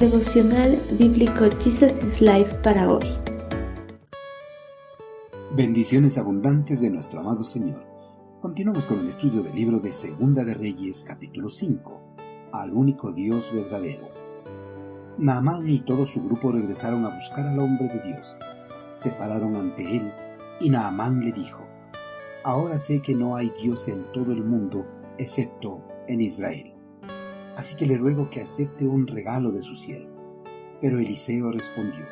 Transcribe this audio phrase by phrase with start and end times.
[0.00, 3.06] Devocional Bíblico Jesus is Life para hoy.
[5.54, 7.82] Bendiciones abundantes de nuestro amado Señor.
[8.42, 12.18] Continuamos con el estudio del libro de Segunda de Reyes, capítulo 5,
[12.52, 14.10] al único Dios verdadero.
[15.16, 18.36] Naamán y todo su grupo regresaron a buscar al hombre de Dios.
[18.92, 20.12] Se pararon ante él
[20.60, 21.64] y Naamán le dijo,
[22.44, 24.84] Ahora sé que no hay Dios en todo el mundo
[25.16, 26.75] excepto en Israel.
[27.56, 30.44] Así que le ruego que acepte un regalo de su siervo.
[30.80, 32.04] Pero Eliseo respondió,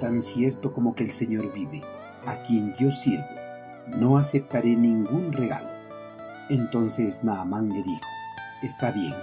[0.00, 1.80] Tan cierto como que el Señor vive,
[2.26, 3.24] a quien yo sirvo,
[3.98, 5.68] no aceptaré ningún regalo.
[6.50, 8.06] Entonces Naamán le dijo,
[8.62, 9.14] Está bien,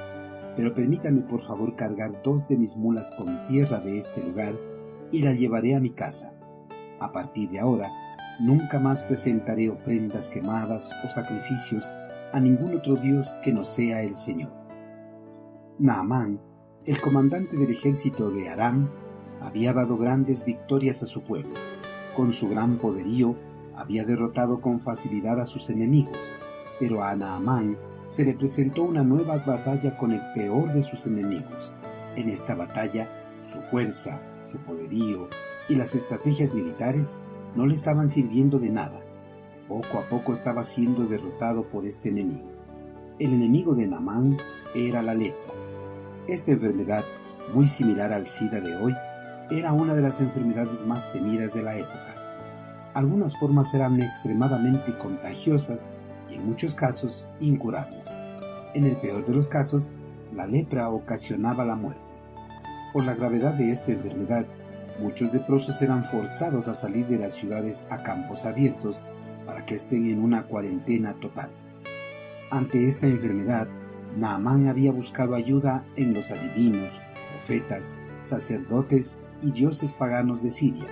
[0.56, 4.56] pero permítame por favor cargar dos de mis mulas con tierra de este lugar
[5.12, 6.34] y la llevaré a mi casa.
[7.00, 7.90] A partir de ahora,
[8.40, 11.92] nunca más presentaré ofrendas quemadas o sacrificios
[12.32, 14.63] a ningún otro Dios que no sea el Señor.
[15.84, 16.40] Naamán,
[16.86, 18.90] el comandante del ejército de Aram,
[19.42, 21.52] había dado grandes victorias a su pueblo.
[22.16, 23.36] Con su gran poderío,
[23.76, 26.18] había derrotado con facilidad a sus enemigos,
[26.80, 31.74] pero a Naamán se le presentó una nueva batalla con el peor de sus enemigos.
[32.16, 33.10] En esta batalla,
[33.44, 35.28] su fuerza, su poderío
[35.68, 37.18] y las estrategias militares
[37.58, 39.02] no le estaban sirviendo de nada.
[39.68, 42.54] Poco a poco estaba siendo derrotado por este enemigo.
[43.20, 44.38] El enemigo de Naamán
[44.74, 45.54] era la lepra.
[46.28, 47.04] Esta enfermedad,
[47.54, 48.96] muy similar al SIDA de hoy,
[49.52, 52.14] era una de las enfermedades más temidas de la época
[52.94, 55.90] algunas formas eran extremadamente contagiosas
[56.30, 58.12] y en muchos casos incurables.
[58.74, 59.92] En el peor de los casos,
[60.34, 62.02] la lepra ocasionaba la muerte.
[62.92, 64.46] Por la gravedad de esta enfermedad,
[65.00, 69.04] muchos leprosos eran forzados a salir de las ciudades a campos abiertos
[69.46, 71.50] para que estén en una cuarentena total.
[72.52, 73.68] Ante esta enfermedad,
[74.18, 77.02] Naamán había buscado ayuda en los adivinos,
[77.32, 80.88] profetas, sacerdotes y dioses paganos de Siria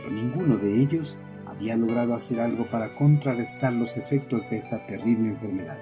[0.00, 1.16] pero ninguno de ellos
[1.46, 5.78] había logrado hacer algo para contrarrestar los efectos de esta terrible enfermedad.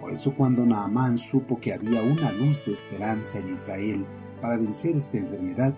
[0.00, 4.06] Por eso cuando Naamán supo que había una luz de esperanza en Israel
[4.40, 5.74] para vencer esta enfermedad,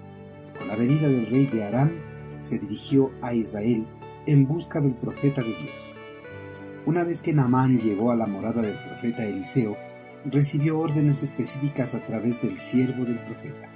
[0.59, 1.93] con la venida del rey de Aram,
[2.41, 3.87] se dirigió a Israel
[4.27, 5.95] en busca del profeta de Dios.
[6.85, 9.77] Una vez que Naamán llegó a la morada del profeta Eliseo,
[10.25, 13.71] recibió órdenes específicas a través del siervo del profeta,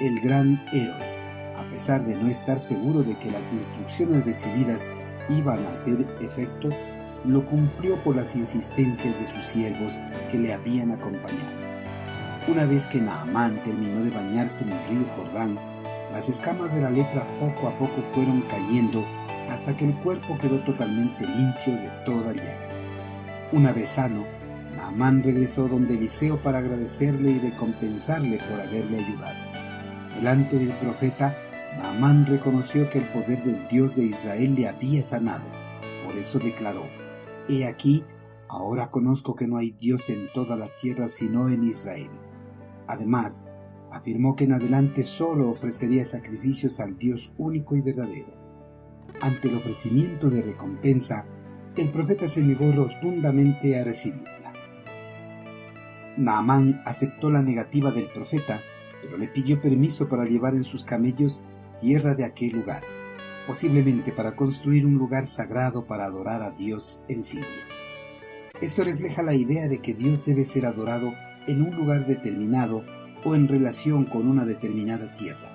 [0.00, 1.14] el gran héroe
[1.56, 4.90] a pesar de no estar seguro de que las instrucciones recibidas
[5.28, 6.68] iban a hacer efecto,
[7.24, 11.64] lo cumplió por las insistencias de sus siervos que le habían acompañado.
[12.48, 15.58] Una vez que Naamán terminó de bañarse en el río Jordán,
[16.12, 19.04] las escamas de la lepra poco a poco fueron cayendo
[19.50, 22.68] hasta que el cuerpo quedó totalmente limpio de toda llaga.
[23.52, 24.24] Una vez sano,
[24.94, 29.34] Naamán regresó donde Eliseo para agradecerle y recompensarle por haberle ayudado.
[30.14, 31.36] Delante del profeta,
[31.76, 35.42] Naamán reconoció que el poder del Dios de Israel le había sanado.
[36.04, 36.84] Por eso declaró,
[37.48, 38.04] He aquí,
[38.46, 42.10] ahora conozco que no hay Dios en toda la tierra sino en Israel.
[42.86, 43.44] Además,
[43.90, 48.32] afirmó que en adelante solo ofrecería sacrificios al Dios único y verdadero.
[49.20, 51.26] Ante el ofrecimiento de recompensa,
[51.76, 54.43] el profeta se negó rotundamente a recibirla.
[56.16, 58.60] Naamán aceptó la negativa del profeta,
[59.02, 61.42] pero le pidió permiso para llevar en sus camellos
[61.80, 62.82] tierra de aquel lugar,
[63.46, 67.46] posiblemente para construir un lugar sagrado para adorar a Dios en Siria.
[68.60, 71.12] Esto refleja la idea de que Dios debe ser adorado
[71.46, 72.84] en un lugar determinado
[73.24, 75.50] o en relación con una determinada tierra.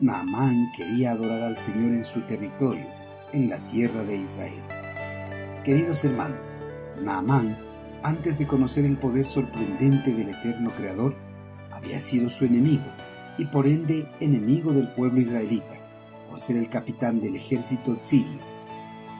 [0.00, 2.86] Naamán quería adorar al Señor en su territorio,
[3.32, 4.62] en la tierra de Israel.
[5.64, 6.54] Queridos hermanos,
[7.02, 7.58] Naamán,
[8.02, 11.16] antes de conocer el poder sorprendente del eterno Creador,
[11.70, 12.84] había sido su enemigo
[13.38, 15.74] y por ende enemigo del pueblo israelita,
[16.28, 18.38] por ser el capitán del ejército sirio.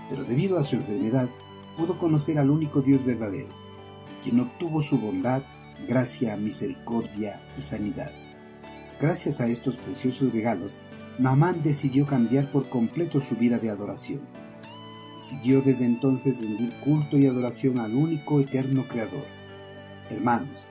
[0.09, 1.29] Pero debido a su enfermedad,
[1.77, 3.51] pudo conocer al único Dios verdadero,
[4.23, 5.43] quien obtuvo su bondad,
[5.87, 8.11] gracia, misericordia y sanidad.
[9.01, 10.81] Gracias a estos preciosos regalos,
[11.19, 14.21] Naamán decidió cambiar por completo su vida de adoración.
[15.19, 19.25] Decidió desde entonces rendir culto y adoración al único eterno Creador.
[20.11, 20.69] Hermanos,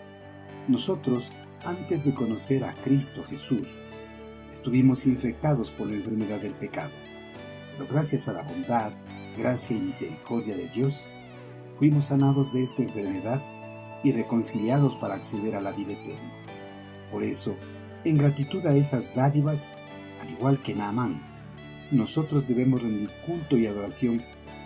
[0.69, 1.33] nosotros
[1.65, 3.67] antes de conocer a Cristo Jesús,
[4.49, 6.91] estuvimos infectados por la enfermedad del pecado.
[7.73, 8.93] Pero gracias a la bondad,
[9.37, 11.03] gracia y misericordia de Dios,
[11.77, 13.43] fuimos sanados de esta enfermedad
[14.01, 16.31] y reconciliados para acceder a la vida eterna.
[17.11, 17.53] Por eso,
[18.05, 19.67] en gratitud a esas dádivas,
[20.21, 21.21] al igual que Naamán,
[21.91, 24.21] nosotros debemos rendir culto y adoración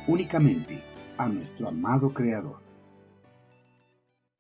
[0.08, 0.82] únicamente
[1.18, 2.61] a nuestro amado Creador.